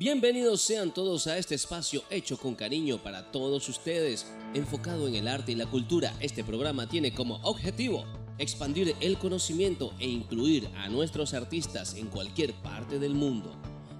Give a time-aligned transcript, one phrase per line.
[0.00, 4.24] Bienvenidos sean todos a este espacio hecho con cariño para todos ustedes,
[4.54, 6.16] enfocado en el arte y la cultura.
[6.20, 8.06] Este programa tiene como objetivo
[8.38, 13.54] expandir el conocimiento e incluir a nuestros artistas en cualquier parte del mundo.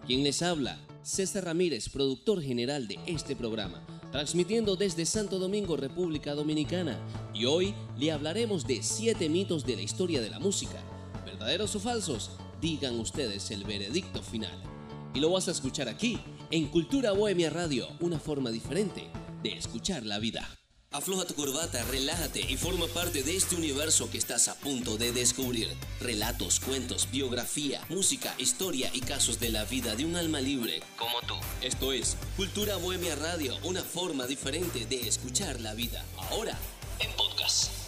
[0.06, 6.34] Quien les habla, César Ramírez, productor general de este programa, transmitiendo desde Santo Domingo, República
[6.34, 6.98] Dominicana.
[7.34, 10.82] Y hoy le hablaremos de siete mitos de la historia de la música.
[11.26, 12.30] ¿Verdaderos o falsos?
[12.58, 14.69] Digan ustedes el veredicto final.
[15.12, 19.10] Y lo vas a escuchar aquí, en Cultura Bohemia Radio, una forma diferente
[19.42, 20.48] de escuchar la vida.
[20.92, 25.12] Afloja tu corbata, relájate y forma parte de este universo que estás a punto de
[25.12, 25.68] descubrir.
[26.00, 31.20] Relatos, cuentos, biografía, música, historia y casos de la vida de un alma libre como
[31.28, 31.34] tú.
[31.62, 36.04] Esto es Cultura Bohemia Radio, una forma diferente de escuchar la vida.
[36.30, 36.58] Ahora,
[36.98, 37.79] en podcast.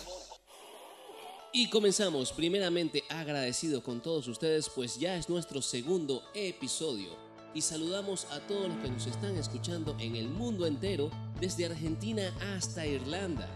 [1.54, 7.14] Y comenzamos primeramente agradecido con todos ustedes, pues ya es nuestro segundo episodio
[7.54, 11.10] y saludamos a todos los que nos están escuchando en el mundo entero,
[11.42, 13.50] desde Argentina hasta Irlanda.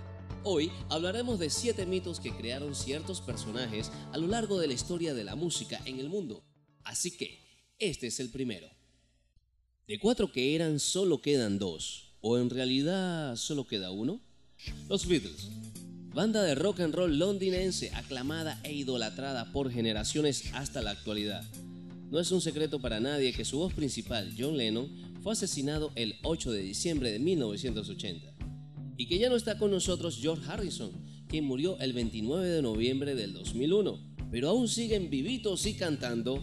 [0.44, 5.14] Hoy hablaremos de siete mitos que crearon ciertos personajes a lo largo de la historia
[5.14, 6.44] de la música en el mundo.
[6.84, 7.40] Así que,
[7.78, 8.68] este es el primero.
[9.88, 12.12] De cuatro que eran, solo quedan dos.
[12.20, 14.20] ¿O en realidad solo queda uno?
[14.86, 15.48] Los Beatles.
[16.16, 21.44] Banda de rock and roll londinense aclamada e idolatrada por generaciones hasta la actualidad.
[22.10, 24.88] No es un secreto para nadie que su voz principal, John Lennon,
[25.22, 28.32] fue asesinado el 8 de diciembre de 1980.
[28.96, 30.90] Y que ya no está con nosotros George Harrison,
[31.28, 34.16] quien murió el 29 de noviembre del 2001.
[34.30, 36.42] Pero aún siguen vivitos y cantando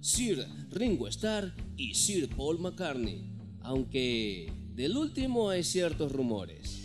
[0.00, 3.30] Sir Ringo Starr y Sir Paul McCartney.
[3.60, 6.80] Aunque del último hay ciertos rumores.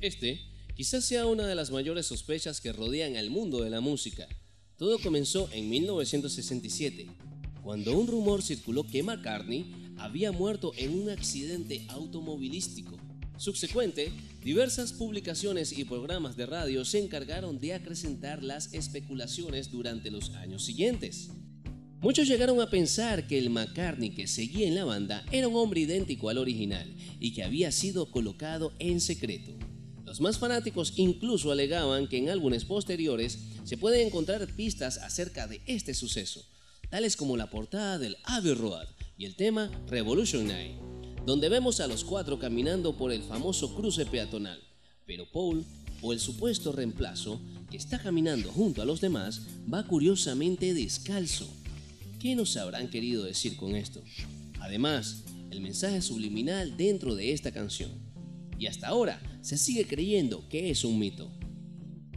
[0.00, 4.26] Este quizás sea una de las mayores sospechas que rodean al mundo de la música.
[4.76, 7.08] Todo comenzó en 1967
[7.62, 12.96] cuando un rumor circuló que McCartney había muerto en un accidente automovilístico.
[13.36, 14.12] Subsecuente,
[14.42, 20.64] diversas publicaciones y programas de radio se encargaron de acrecentar las especulaciones durante los años
[20.64, 21.30] siguientes.
[22.00, 25.82] Muchos llegaron a pensar que el McCartney que seguía en la banda era un hombre
[25.82, 29.56] idéntico al original y que había sido colocado en secreto.
[30.12, 35.62] Los más fanáticos incluso alegaban que en álbumes posteriores se pueden encontrar pistas acerca de
[35.64, 36.44] este suceso,
[36.90, 40.76] tales como la portada del Abbey Road y el tema Revolution Night,
[41.24, 44.60] donde vemos a los cuatro caminando por el famoso cruce peatonal,
[45.06, 45.64] pero Paul,
[46.02, 47.40] o el supuesto reemplazo,
[47.70, 49.40] que está caminando junto a los demás,
[49.72, 51.48] va curiosamente descalzo.
[52.20, 54.02] ¿Qué nos habrán querido decir con esto?
[54.60, 58.11] Además, el mensaje subliminal dentro de esta canción.
[58.62, 61.32] Y hasta ahora se sigue creyendo que es un mito.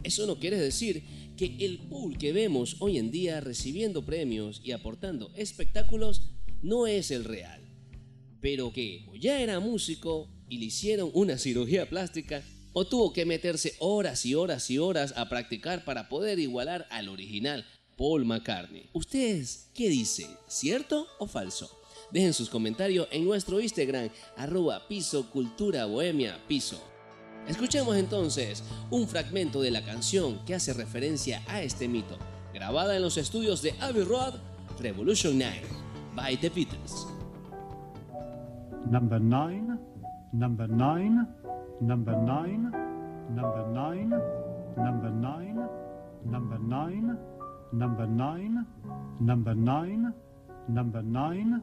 [0.04, 1.02] Eso no quiere decir
[1.36, 6.30] que el pool que vemos hoy en día recibiendo premios y aportando espectáculos
[6.62, 7.60] no es el real,
[8.40, 13.74] pero que ya era músico y le hicieron una cirugía plástica o tuvo que meterse
[13.80, 18.88] horas y horas y horas a practicar para poder igualar al original Paul McCartney.
[18.92, 20.30] ¿Ustedes qué dicen?
[20.46, 21.75] ¿Cierto o falso?
[22.10, 26.80] Dejen sus comentarios en nuestro Instagram, arroba piso cultura bohemia piso.
[27.48, 32.16] Escuchemos entonces un fragmento de la canción que hace referencia a este mito,
[32.52, 34.34] grabada en los estudios de Abbey Road,
[34.80, 35.62] Revolution 9,
[36.14, 37.06] by The Beatles.
[38.90, 39.78] Number 9,
[40.32, 41.26] number 9,
[41.80, 42.70] number 9,
[43.30, 44.08] number 9,
[44.76, 45.54] number 9,
[46.24, 47.18] number 9,
[47.72, 48.66] number 9,
[49.20, 50.12] number 9,
[50.68, 51.62] number 9,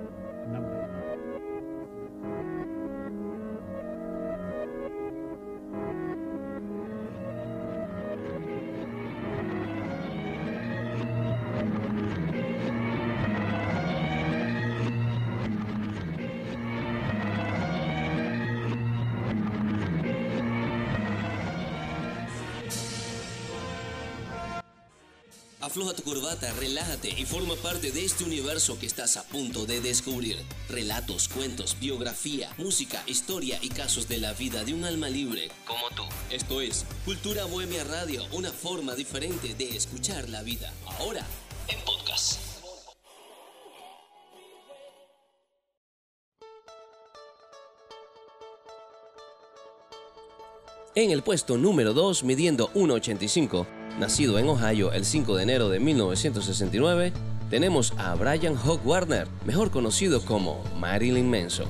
[25.71, 29.79] Afloja tu corbata, relájate y forma parte de este universo que estás a punto de
[29.79, 30.35] descubrir.
[30.67, 35.87] Relatos, cuentos, biografía, música, historia y casos de la vida de un alma libre como
[35.95, 36.03] tú.
[36.29, 40.73] Esto es Cultura Bohemia Radio, una forma diferente de escuchar la vida.
[40.99, 41.25] Ahora,
[41.69, 42.37] en podcast.
[50.95, 55.79] En el puesto número 2, midiendo 1,85, nacido en Ohio el 5 de enero de
[55.79, 57.13] 1969,
[57.49, 61.67] tenemos a Brian Hogg Warner, mejor conocido como Marilyn Manson.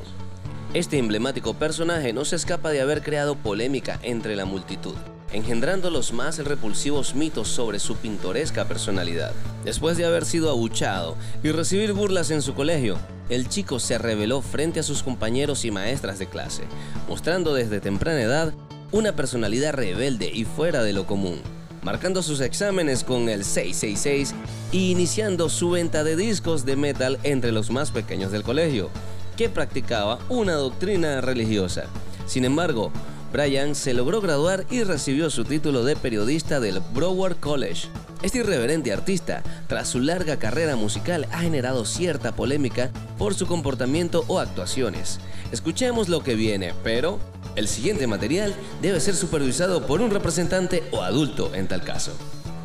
[0.74, 4.96] Este emblemático personaje no se escapa de haber creado polémica entre la multitud.
[5.34, 9.32] engendrando los más repulsivos mitos sobre su pintoresca personalidad.
[9.64, 12.98] Después de haber sido abuchado y recibir burlas en su colegio,
[13.30, 16.64] el chico se reveló frente a sus compañeros y maestras de clase,
[17.08, 18.54] mostrando desde temprana edad
[18.92, 21.40] una personalidad rebelde y fuera de lo común,
[21.84, 24.36] marcando sus exámenes con el 666
[24.72, 28.90] y iniciando su venta de discos de metal entre los más pequeños del colegio,
[29.38, 31.86] que practicaba una doctrina religiosa.
[32.26, 32.92] Sin embargo,
[33.32, 37.88] Brian se logró graduar y recibió su título de periodista del Broward College.
[38.24, 44.26] Este irreverente artista, tras su larga carrera musical, ha generado cierta polémica por su comportamiento
[44.28, 45.20] o actuaciones.
[45.52, 47.20] Escuchemos lo que viene, pero
[47.56, 52.12] el siguiente material debe ser supervisado por un representante o adulto en tal caso.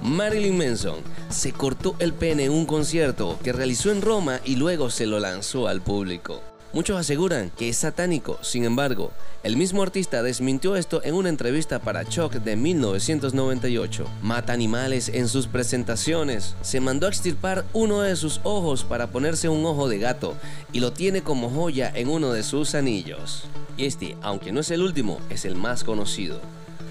[0.02, 1.00] Marilyn Manson
[1.30, 5.18] se cortó el pene en un concierto que realizó en Roma y luego se lo
[5.18, 6.42] lanzó al público.
[6.76, 9.11] Muchos aseguran que es satánico, sin embargo,
[9.43, 14.06] el mismo artista desmintió esto en una entrevista para Chuck de 1998.
[14.20, 16.55] Mata animales en sus presentaciones.
[16.61, 20.34] Se mandó a extirpar uno de sus ojos para ponerse un ojo de gato
[20.70, 23.44] y lo tiene como joya en uno de sus anillos.
[23.78, 26.43] Y este, aunque no es el último, es el más conocido.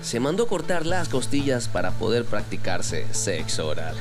[0.02, 3.96] Se mandó cortar las costillas para poder practicarse sexo oral.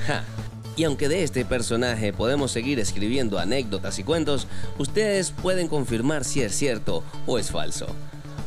[0.76, 4.48] Y aunque de este personaje podemos seguir escribiendo anécdotas y cuentos,
[4.78, 7.86] ustedes pueden confirmar si es cierto o es falso.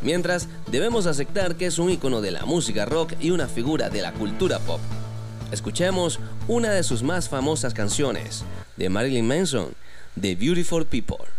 [0.02, 4.02] Mientras, debemos aceptar que es un icono de la música rock y una figura de
[4.02, 4.80] la cultura pop.
[5.52, 8.44] Escuchemos una de sus más famosas canciones,
[8.76, 9.70] de Marilyn Manson,
[10.20, 11.37] The Beautiful People.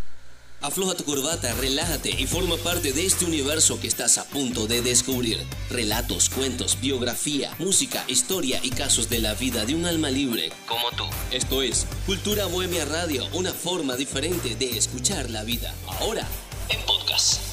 [0.61, 4.83] Afloja tu corbata, relájate y forma parte de este universo que estás a punto de
[4.83, 5.39] descubrir.
[5.71, 10.91] Relatos, cuentos, biografía, música, historia y casos de la vida de un alma libre como
[10.97, 11.05] tú.
[11.31, 15.73] Esto es Cultura Bohemia Radio, una forma diferente de escuchar la vida.
[16.01, 16.27] Ahora,
[16.71, 17.48] en podcast.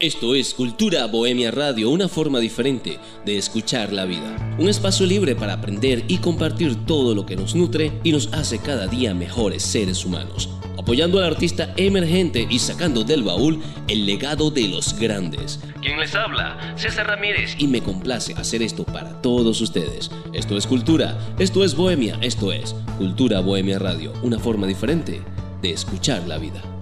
[0.00, 4.56] Esto es Cultura Bohemia Radio, una forma diferente de escuchar la vida.
[4.56, 8.60] Un espacio libre para aprender y compartir todo lo que nos nutre y nos hace
[8.60, 10.50] cada día mejores seres humanos.
[10.78, 15.58] Apoyando al artista emergente y sacando del baúl el legado de los grandes.
[15.82, 20.12] Quien les habla, César Ramírez, y me complace hacer esto para todos ustedes.
[20.32, 25.22] Esto es Cultura, esto es Bohemia, esto es Cultura Bohemia Radio, una forma diferente
[25.60, 26.77] de escuchar la vida.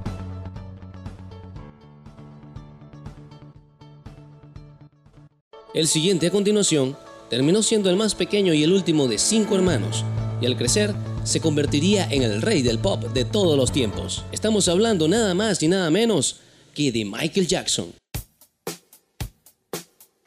[5.77, 6.97] El siguiente a continuación
[7.29, 10.07] terminó siendo el más pequeño y el último de cinco hermanos,
[10.41, 14.25] y al crecer se convertiría en el rey del pop de todos los tiempos.
[14.33, 16.37] Estamos hablando nada más y nada menos
[16.73, 17.93] que de Michael Jackson.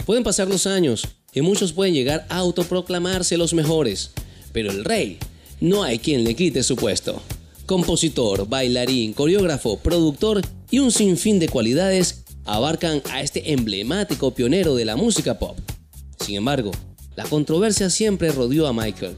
[0.06, 4.12] Pueden pasar los años y muchos pueden llegar a autoproclamarse los mejores,
[4.54, 5.18] pero el rey
[5.62, 7.24] no hay quien le quite su puesto.
[7.66, 12.19] Compositor, bailarín, coreógrafo, productor y un sinfín de cualidades
[12.56, 15.58] abarcan a este emblemático pionero de la música pop.
[16.20, 16.72] Sin embargo,
[17.16, 19.16] la controversia siempre rodeó a Michael.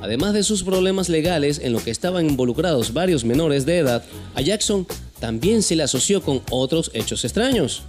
[0.00, 4.40] Además de sus problemas legales en los que estaban involucrados varios menores de edad, a
[4.40, 4.86] Jackson
[5.20, 7.82] también se le asoció con otros hechos extraños.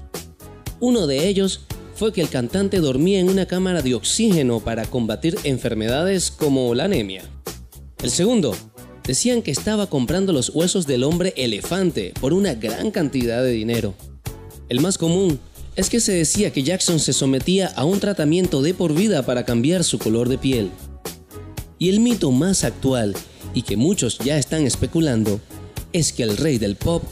[0.79, 1.61] Uno de ellos
[1.95, 6.85] fue que el cantante dormía en una cámara de oxígeno para combatir enfermedades como la
[6.85, 7.23] anemia.
[8.03, 8.55] El segundo,
[9.03, 13.95] decían que estaba comprando los huesos del hombre elefante por una gran cantidad de dinero.
[14.73, 15.39] El más común
[15.75, 19.45] es que se decía que Jackson se sometía a un tratamiento de por vida para
[19.45, 20.71] cambiar su color de piel.
[21.77, 23.15] Y el mito más actual,
[23.53, 25.39] y que muchos ya están especulando,
[25.91, 27.03] es que el rey del pop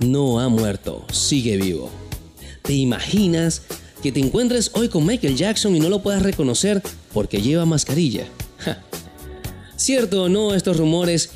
[0.00, 1.90] no ha muerto, sigue vivo.
[2.62, 3.64] ¿Te imaginas
[4.02, 8.26] que te encuentres hoy con Michael Jackson y no lo puedas reconocer porque lleva mascarilla?
[9.76, 11.32] Cierto o no estos rumores,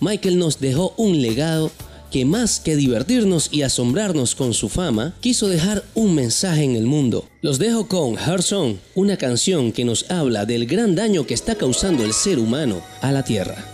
[0.00, 1.70] Michael nos dejó un legado
[2.14, 6.86] que más que divertirnos y asombrarnos con su fama, quiso dejar un mensaje en el
[6.86, 7.28] mundo.
[7.42, 11.56] Los dejo con Her Song, una canción que nos habla del gran daño que está
[11.56, 13.73] causando el ser humano a la Tierra.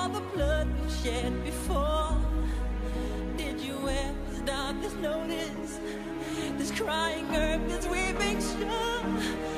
[0.00, 2.16] All the blood we've shed before.
[3.36, 5.78] Did you ever stop this notice?
[6.56, 9.49] This crying earth, this weeping shore.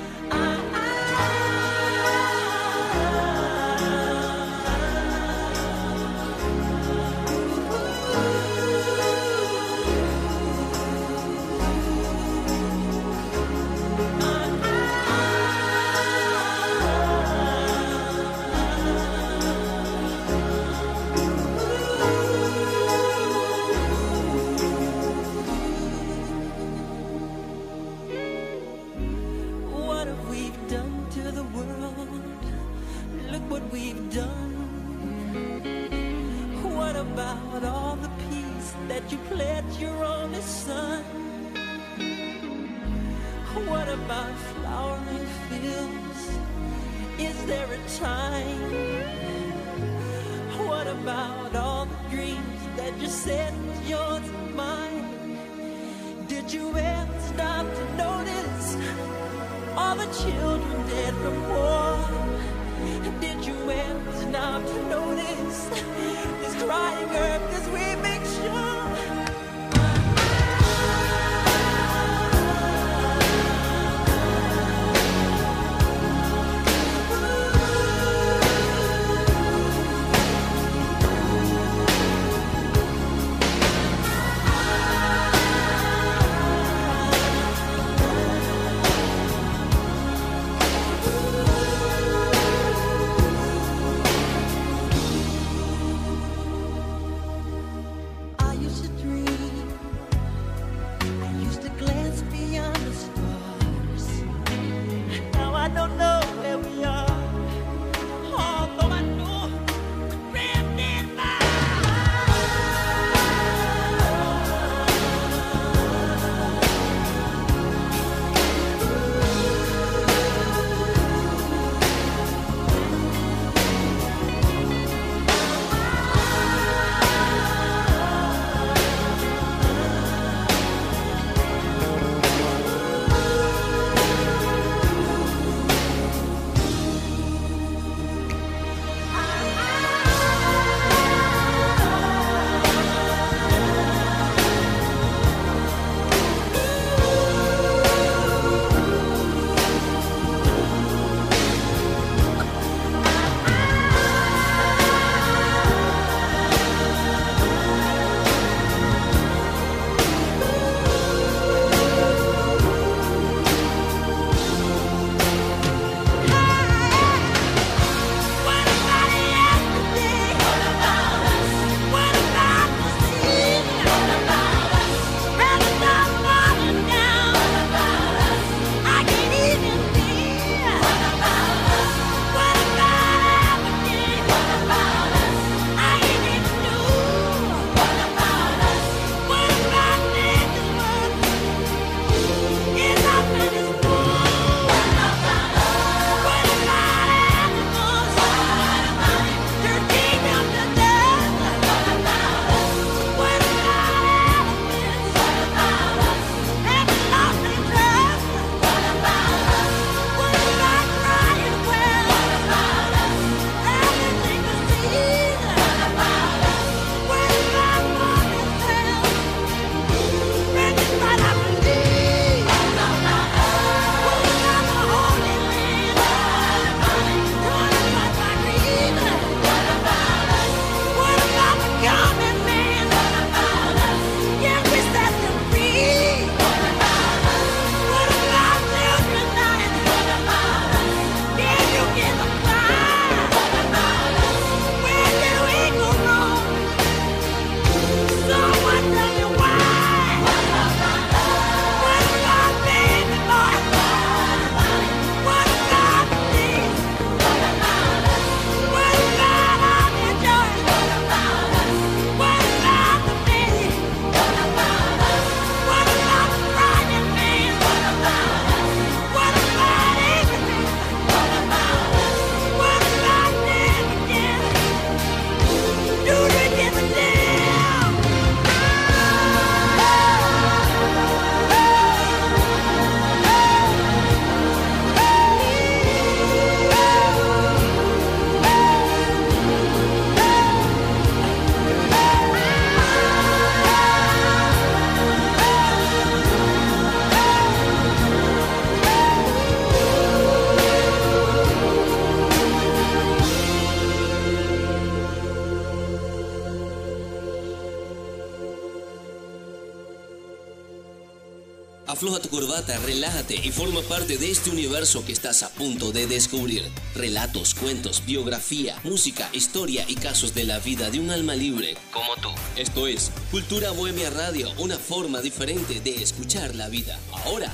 [312.78, 316.64] Relájate y forma parte de este universo que estás a punto de descubrir.
[316.94, 322.16] Relatos, cuentos, biografía, música, historia y casos de la vida de un alma libre como
[322.16, 322.30] tú.
[322.56, 326.98] Esto es Cultura Bohemia Radio, una forma diferente de escuchar la vida.
[327.24, 327.52] Ahora,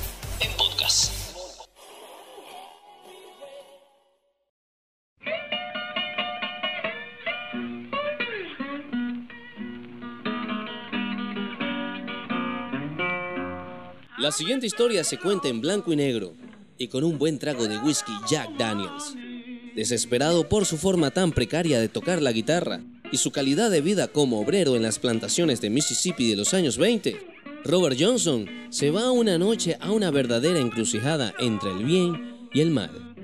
[14.20, 16.34] La siguiente historia se cuenta en blanco y negro
[16.76, 19.14] y con un buen trago de whisky Jack Daniels.
[19.76, 22.80] Desesperado por su forma tan precaria de tocar la guitarra
[23.12, 26.78] y su calidad de vida como obrero en las plantaciones de Mississippi de los años
[26.78, 27.16] 20,
[27.64, 32.72] Robert Johnson se va una noche a una verdadera encrucijada entre el bien y el
[32.72, 33.14] mal.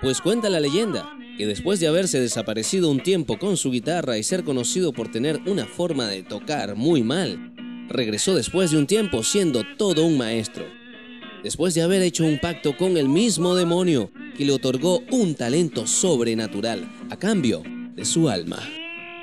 [0.00, 4.22] Pues cuenta la leyenda que después de haberse desaparecido un tiempo con su guitarra y
[4.22, 7.47] ser conocido por tener una forma de tocar muy mal,
[7.88, 10.64] regresó después de un tiempo siendo todo un maestro.
[11.42, 15.86] Después de haber hecho un pacto con el mismo demonio que le otorgó un talento
[15.86, 17.62] sobrenatural a cambio
[17.94, 18.58] de su alma.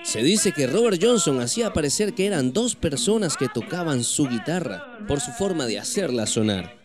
[0.04, 5.00] Se dice que Robert Johnson hacía parecer que eran dos personas que tocaban su guitarra
[5.08, 6.78] por su forma de hacerla sonar.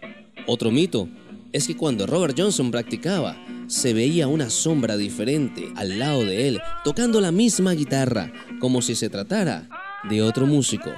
[0.47, 1.09] Otro mito
[1.53, 6.61] es que cuando Robert Johnson practicaba, se veía una sombra diferente al lado de él
[6.83, 9.69] tocando la misma guitarra, como si se tratara
[10.09, 10.90] de otro músico.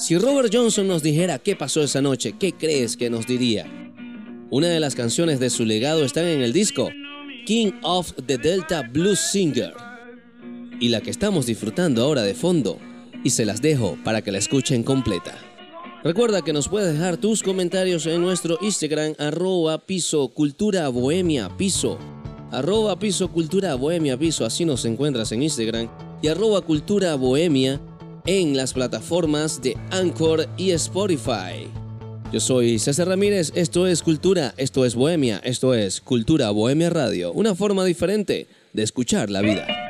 [0.00, 3.66] Si Robert Johnson nos dijera qué pasó esa noche, ¿qué crees que nos diría?
[4.50, 6.88] Una de las canciones de su legado están en el disco
[7.44, 9.74] King of the Delta Blues Singer
[10.80, 12.78] y la que estamos disfrutando ahora de fondo
[13.24, 15.36] y se las dejo para que la escuchen completa.
[16.02, 21.98] Recuerda que nos puedes dejar tus comentarios en nuestro Instagram arroba piso cultura bohemia piso
[22.50, 25.90] arroba piso cultura bohemia piso así nos encuentras en Instagram
[26.22, 27.82] y arroba cultura bohemia
[28.26, 31.68] en las plataformas de Anchor y Spotify.
[32.32, 37.32] Yo soy César Ramírez, esto es Cultura, esto es Bohemia, esto es Cultura Bohemia Radio,
[37.32, 39.89] una forma diferente de escuchar la vida.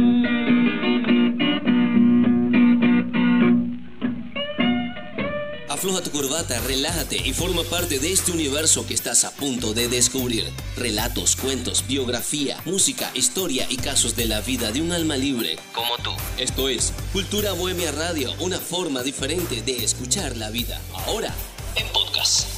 [5.81, 9.87] Afloja tu corbata, relájate y forma parte de este universo que estás a punto de
[9.87, 10.45] descubrir.
[10.77, 15.97] Relatos, cuentos, biografía, música, historia y casos de la vida de un alma libre como
[15.97, 16.11] tú.
[16.37, 20.79] Esto es Cultura Bohemia Radio, una forma diferente de escuchar la vida.
[21.07, 21.33] Ahora,
[21.75, 22.50] en podcast.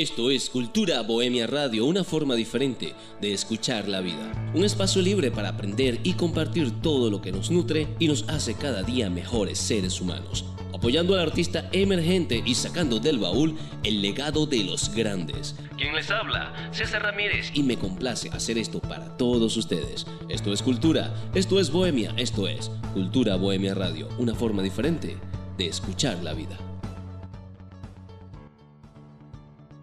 [0.00, 4.32] Esto es Cultura Bohemia Radio, una forma diferente de escuchar la vida.
[4.54, 8.54] Un espacio libre para aprender y compartir todo lo que nos nutre y nos hace
[8.54, 10.46] cada día mejores seres humanos.
[10.72, 15.54] Apoyando al artista emergente y sacando del baúl el legado de los grandes.
[15.76, 16.54] ¿Quién les habla?
[16.72, 20.06] César Ramírez y me complace hacer esto para todos ustedes.
[20.30, 25.18] Esto es Cultura, esto es Bohemia, esto es Cultura Bohemia Radio, una forma diferente
[25.58, 26.69] de escuchar la vida.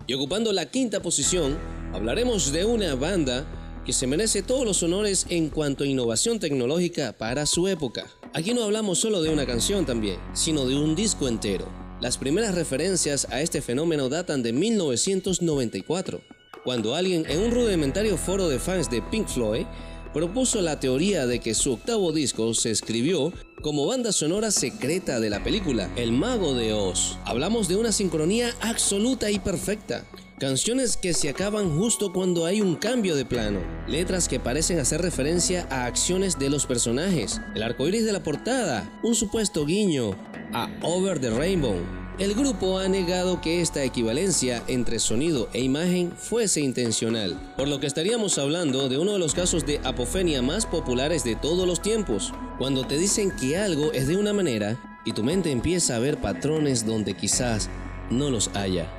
[0.08, 1.58] Y ocupando la quinta posición,
[1.94, 3.46] hablaremos de una banda
[3.86, 8.06] que se merece todos los honores en cuanto a innovación tecnológica para su época.
[8.34, 11.68] Aquí no hablamos solo de una canción también, sino de un disco entero.
[12.00, 16.22] Las primeras referencias a este fenómeno datan de 1994,
[16.64, 19.66] cuando alguien en un rudimentario foro de fans de Pink Floyd
[20.14, 25.30] propuso la teoría de que su octavo disco se escribió como banda sonora secreta de
[25.30, 27.18] la película El Mago de Oz.
[27.26, 30.06] Hablamos de una sincronía absoluta y perfecta.
[30.40, 33.60] Canciones que se acaban justo cuando hay un cambio de plano.
[33.88, 37.42] Letras que parecen hacer referencia a acciones de los personajes.
[37.56, 39.00] El arco iris de la portada.
[39.04, 40.12] Un supuesto guiño
[40.54, 42.07] a Over the Rainbow.
[42.20, 47.80] El grupo ha negado que esta equivalencia entre sonido e imagen fuese intencional, por lo
[47.80, 51.80] que estaríamos hablando de uno de los casos de apofenia más populares de todos los
[51.80, 56.00] tiempos, cuando te dicen que algo es de una manera y tu mente empieza a
[56.00, 57.70] ver patrones donde quizás
[58.10, 58.92] no los haya.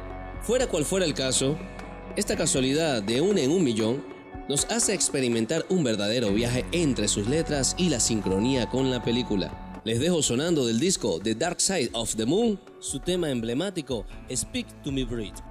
[0.42, 1.58] Fuera cual fuera el caso,
[2.14, 4.00] esta casualidad de un en un millón
[4.48, 9.67] nos hace experimentar un verdadero viaje entre sus letras y la sincronía con la película.
[9.84, 14.66] Les dejo sonando del disco The Dark Side of the Moon su tema emblemático Speak
[14.82, 15.47] to Me Breed.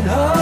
[0.00, 0.39] at home.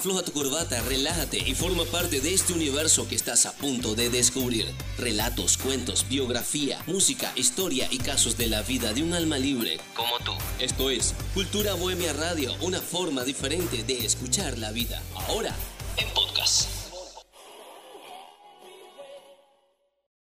[0.00, 4.08] Afloja tu corbata, relájate y forma parte de este universo que estás a punto de
[4.08, 4.64] descubrir.
[4.96, 10.18] Relatos, cuentos, biografía, música, historia y casos de la vida de un alma libre como
[10.24, 10.32] tú.
[10.58, 15.02] Esto es Cultura Bohemia Radio, una forma diferente de escuchar la vida.
[15.28, 15.54] Ahora,
[15.98, 16.79] en podcast.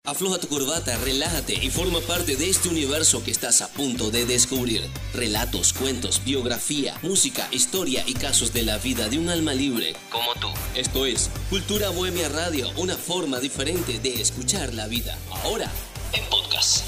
[0.06, 4.24] Afloja tu corbata, relájate y forma parte de este universo que estás a punto de
[4.24, 4.82] descubrir.
[5.12, 10.32] Relatos, cuentos, biografía, música, historia y casos de la vida de un alma libre como
[10.34, 10.46] tú.
[10.76, 15.18] Esto es Cultura Bohemia Radio, una forma diferente de escuchar la vida.
[15.42, 15.68] Ahora,
[16.12, 16.84] en podcast.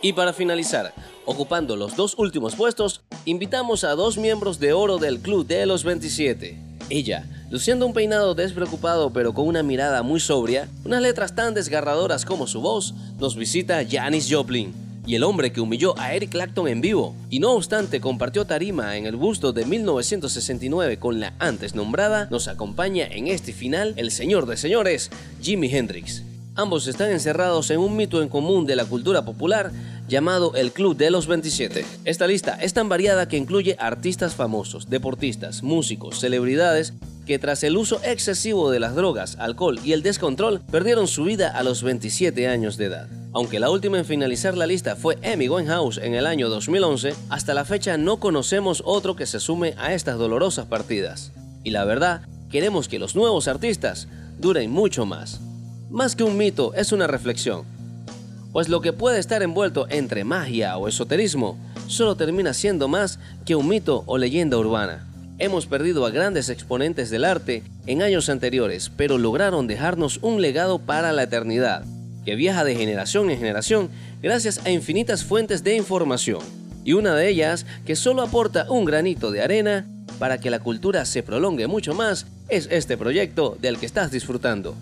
[0.00, 0.94] Y para finalizar,
[1.26, 5.84] ocupando los dos últimos puestos, invitamos a dos miembros de oro del Club de los
[5.84, 6.58] 27.
[6.88, 12.24] Ella, luciendo un peinado despreocupado pero con una mirada muy sobria, unas letras tan desgarradoras
[12.24, 14.72] como su voz, nos visita Janis Joplin.
[15.04, 18.96] Y el hombre que humilló a Eric Clapton en vivo, y no obstante compartió tarima
[18.96, 24.12] en el busto de 1969 con la antes nombrada, nos acompaña en este final el
[24.12, 25.10] señor de señores,
[25.42, 26.22] Jimi Hendrix.
[26.54, 29.72] Ambos están encerrados en un mito en común de la cultura popular
[30.08, 31.84] llamado el Club de los 27.
[32.04, 36.94] Esta lista es tan variada que incluye artistas famosos, deportistas, músicos, celebridades
[37.26, 41.56] que tras el uso excesivo de las drogas, alcohol y el descontrol perdieron su vida
[41.56, 43.08] a los 27 años de edad.
[43.32, 47.54] Aunque la última en finalizar la lista fue Amy Winehouse en el año 2011, hasta
[47.54, 51.32] la fecha no conocemos otro que se sume a estas dolorosas partidas.
[51.64, 54.08] Y la verdad, queremos que los nuevos artistas
[54.38, 55.40] duren mucho más.
[55.90, 57.64] Más que un mito, es una reflexión.
[58.52, 61.56] Pues lo que puede estar envuelto entre magia o esoterismo
[61.86, 65.06] solo termina siendo más que un mito o leyenda urbana.
[65.38, 70.78] Hemos perdido a grandes exponentes del arte en años anteriores, pero lograron dejarnos un legado
[70.78, 71.84] para la eternidad,
[72.24, 73.90] que viaja de generación en generación
[74.22, 76.42] gracias a infinitas fuentes de información.
[76.84, 79.86] Y una de ellas, que solo aporta un granito de arena
[80.18, 84.76] para que la cultura se prolongue mucho más, es este proyecto del que estás disfrutando.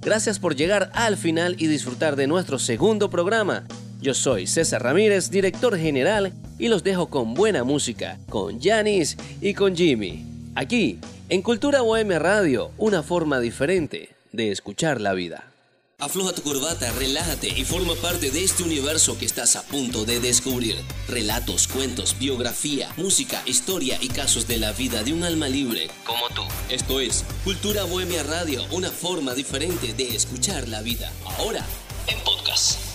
[0.00, 3.64] Gracias por llegar al final y disfrutar de nuestro segundo programa.
[4.00, 9.54] Yo soy César Ramírez, director general, y los dejo con buena música, con Janis y
[9.54, 10.24] con Jimmy.
[10.54, 15.52] Aquí, en Cultura Bohemia Radio, una forma diferente de escuchar la vida.
[16.00, 20.20] Afloja tu corbata, relájate y forma parte de este universo que estás a punto de
[20.20, 20.76] descubrir.
[21.08, 26.28] Relatos, cuentos, biografía, música, historia y casos de la vida de un alma libre como
[26.36, 26.42] tú.
[26.70, 31.10] Esto es Cultura Bohemia Radio, una forma diferente de escuchar la vida.
[31.36, 31.66] Ahora,
[32.06, 32.87] en podcast.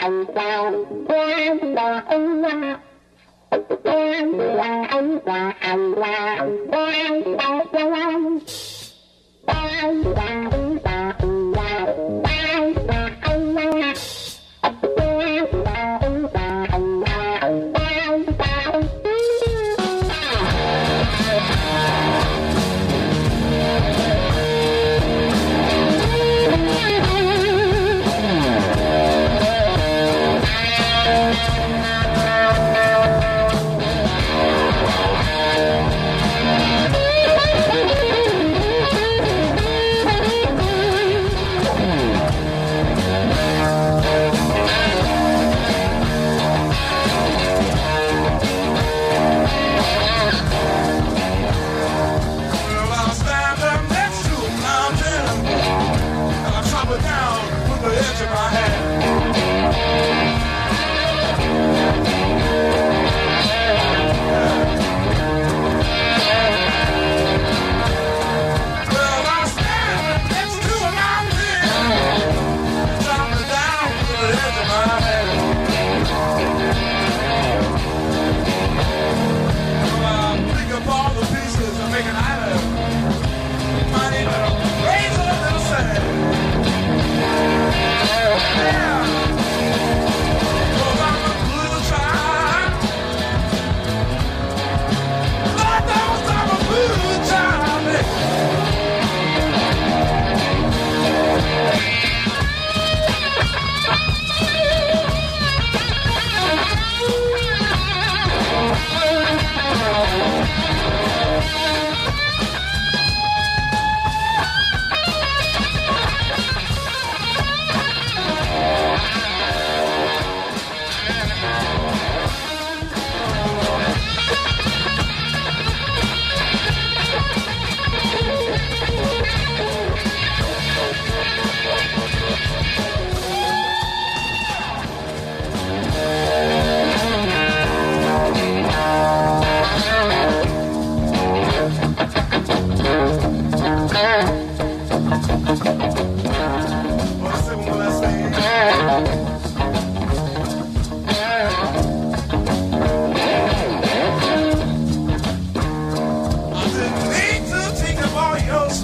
[0.00, 0.72] anh sao
[1.08, 2.78] quên là anh là
[3.84, 8.38] quên là anh là anh là quên là quên
[9.46, 10.89] quên là anh là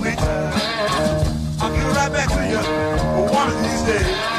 [0.07, 0.19] sweet.
[1.61, 2.59] I'll get right back to you
[3.33, 4.36] one of these days.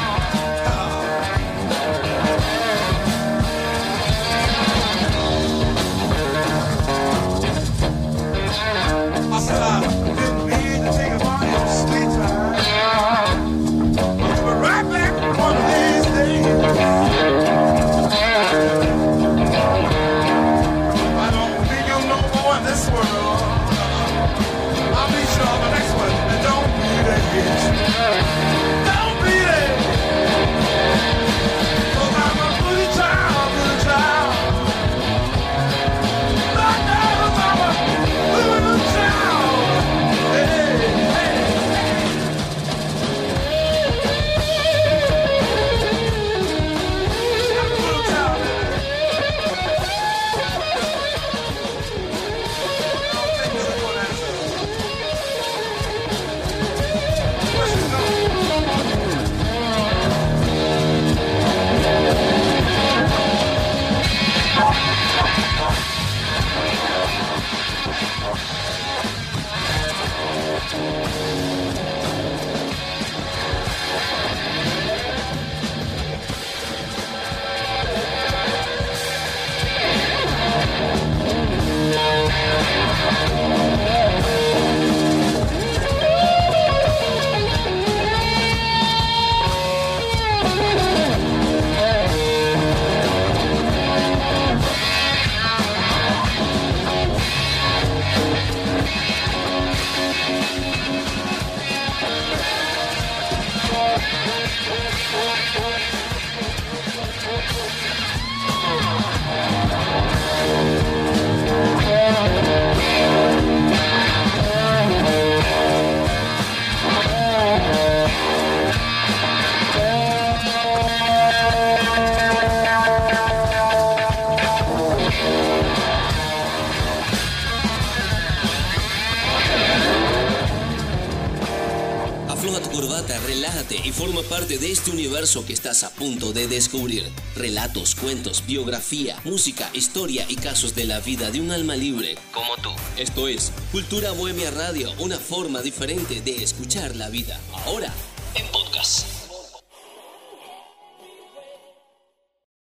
[135.28, 137.04] Que estás a punto de descubrir.
[137.36, 142.56] Relatos, cuentos, biografía, música, historia y casos de la vida de un alma libre como
[142.56, 142.70] tú.
[142.96, 147.38] Esto es Cultura Bohemia Radio, una forma diferente de escuchar la vida.
[147.66, 147.92] Ahora.